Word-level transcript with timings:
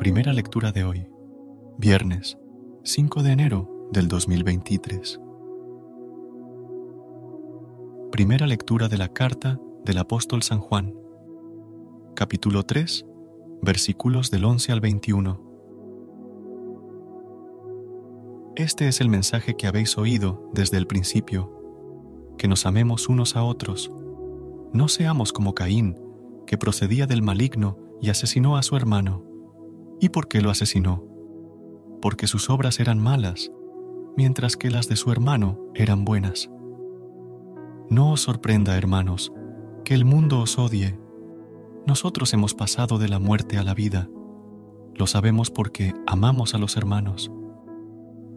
Primera 0.00 0.32
lectura 0.32 0.72
de 0.72 0.82
hoy, 0.82 1.06
viernes 1.76 2.38
5 2.84 3.22
de 3.22 3.32
enero 3.32 3.90
del 3.92 4.08
2023. 4.08 5.20
Primera 8.10 8.46
lectura 8.46 8.88
de 8.88 8.96
la 8.96 9.12
carta 9.12 9.60
del 9.84 9.98
apóstol 9.98 10.42
San 10.42 10.60
Juan, 10.60 10.94
capítulo 12.16 12.62
3, 12.62 13.04
versículos 13.60 14.30
del 14.30 14.46
11 14.46 14.72
al 14.72 14.80
21. 14.80 15.38
Este 18.56 18.88
es 18.88 19.02
el 19.02 19.10
mensaje 19.10 19.54
que 19.54 19.66
habéis 19.66 19.98
oído 19.98 20.48
desde 20.54 20.78
el 20.78 20.86
principio, 20.86 22.32
que 22.38 22.48
nos 22.48 22.64
amemos 22.64 23.10
unos 23.10 23.36
a 23.36 23.42
otros. 23.44 23.92
No 24.72 24.88
seamos 24.88 25.34
como 25.34 25.54
Caín, 25.54 25.98
que 26.46 26.56
procedía 26.56 27.06
del 27.06 27.20
maligno 27.20 27.76
y 28.00 28.08
asesinó 28.08 28.56
a 28.56 28.62
su 28.62 28.76
hermano. 28.76 29.29
¿Y 30.00 30.08
por 30.08 30.28
qué 30.28 30.40
lo 30.40 30.50
asesinó? 30.50 31.04
Porque 32.00 32.26
sus 32.26 32.48
obras 32.48 32.80
eran 32.80 32.98
malas, 32.98 33.52
mientras 34.16 34.56
que 34.56 34.70
las 34.70 34.88
de 34.88 34.96
su 34.96 35.12
hermano 35.12 35.60
eran 35.74 36.06
buenas. 36.06 36.50
No 37.90 38.12
os 38.12 38.22
sorprenda, 38.22 38.78
hermanos, 38.78 39.30
que 39.84 39.94
el 39.94 40.06
mundo 40.06 40.40
os 40.40 40.58
odie. 40.58 40.98
Nosotros 41.86 42.32
hemos 42.32 42.54
pasado 42.54 42.98
de 42.98 43.08
la 43.08 43.18
muerte 43.18 43.58
a 43.58 43.62
la 43.62 43.74
vida. 43.74 44.08
Lo 44.94 45.06
sabemos 45.06 45.50
porque 45.50 45.92
amamos 46.06 46.54
a 46.54 46.58
los 46.58 46.76
hermanos. 46.78 47.30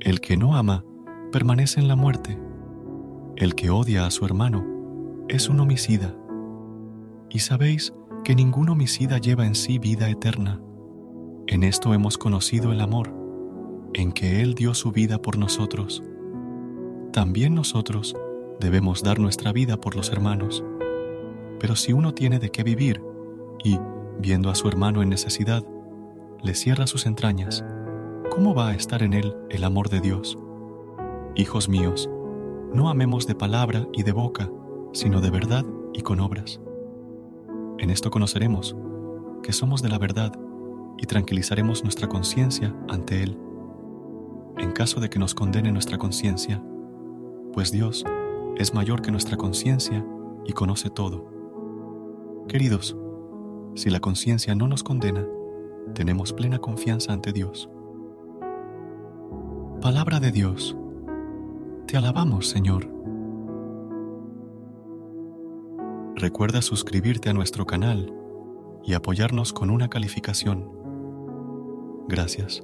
El 0.02 0.20
que 0.20 0.36
no 0.36 0.56
ama 0.56 0.84
permanece 1.32 1.80
en 1.80 1.88
la 1.88 1.96
muerte. 1.96 2.38
El 3.38 3.56
que 3.56 3.70
odia 3.70 4.06
a 4.06 4.12
su 4.12 4.26
hermano 4.26 4.66
es 5.30 5.48
un 5.48 5.62
homicida. 5.62 6.14
Y 7.30 7.40
sabéis 7.40 7.94
que 8.26 8.36
ningún 8.36 8.70
homicida 8.70 9.18
lleva 9.18 9.46
en 9.46 9.56
sí 9.56 9.80
vida 9.80 10.10
eterna. 10.10 10.62
En 11.54 11.62
esto 11.62 11.94
hemos 11.94 12.18
conocido 12.18 12.72
el 12.72 12.82
amor, 12.82 13.14
en 13.94 14.12
que 14.12 14.42
Él 14.42 14.56
dio 14.56 14.74
su 14.74 14.92
vida 14.92 15.22
por 15.22 15.38
nosotros. 15.38 16.02
También 17.12 17.54
nosotros 17.54 18.16
debemos 18.60 19.04
dar 19.04 19.20
nuestra 19.20 19.52
vida 19.52 19.78
por 19.78 19.96
los 19.96 20.12
hermanos. 20.12 20.64
Pero 21.60 21.76
si 21.76 21.94
uno 21.94 22.16
tiene 22.16 22.40
de 22.40 22.50
qué 22.50 22.64
vivir 22.64 23.04
y, 23.64 23.78
viendo 24.18 24.50
a 24.50 24.56
su 24.56 24.68
hermano 24.68 25.04
en 25.04 25.10
necesidad, 25.10 25.64
le 26.42 26.56
cierra 26.56 26.88
sus 26.88 27.06
entrañas, 27.06 27.64
¿cómo 28.32 28.56
va 28.56 28.70
a 28.70 28.74
estar 28.74 29.04
en 29.04 29.14
él 29.14 29.36
el 29.52 29.64
amor 29.64 29.90
de 29.90 30.02
Dios? 30.02 30.36
Hijos 31.36 31.70
míos, 31.70 32.10
no 32.74 32.90
amemos 32.90 33.28
de 33.28 33.36
palabra 33.36 33.88
y 33.94 34.02
de 34.02 34.12
boca, 34.12 34.50
sino 34.92 35.22
de 35.22 35.30
verdad 35.30 35.64
y 35.94 36.02
con 36.02 36.20
obras. 36.20 36.60
En 37.78 37.92
esto 37.92 38.10
conoceremos 38.10 38.76
que 39.44 39.54
somos 39.54 39.84
de 39.84 39.90
la 39.90 40.00
verdad 40.00 40.34
y 40.98 41.06
tranquilizaremos 41.06 41.84
nuestra 41.84 42.08
conciencia 42.08 42.76
ante 42.90 43.24
Él, 43.24 43.38
en 44.58 44.72
caso 44.72 45.00
de 45.00 45.10
que 45.10 45.20
nos 45.20 45.34
condene 45.34 45.72
nuestra 45.72 45.98
conciencia, 45.98 46.64
pues 47.54 47.72
Dios 47.72 48.04
es 48.58 48.74
mayor 48.74 49.02
que 49.02 49.12
nuestra 49.12 49.38
conciencia 49.38 50.06
y 50.46 50.54
conoce 50.54 50.90
todo. 50.90 51.30
Queridos, 52.48 52.96
si 53.76 53.90
la 53.90 54.00
conciencia 54.00 54.54
no 54.56 54.68
nos 54.68 54.84
condena, 54.84 55.26
tenemos 55.94 56.34
plena 56.34 56.60
confianza 56.60 57.14
ante 57.14 57.34
Dios. 57.34 57.70
Palabra 59.82 60.20
de 60.20 60.32
Dios. 60.32 60.78
Te 61.88 61.98
alabamos, 61.98 62.48
Señor. 62.48 62.88
Recuerda 66.16 66.62
suscribirte 66.62 67.30
a 67.30 67.34
nuestro 67.34 67.66
canal 67.66 68.14
y 68.84 68.94
apoyarnos 68.94 69.52
con 69.52 69.70
una 69.70 69.90
calificación. 69.90 70.83
Gracias. 72.08 72.64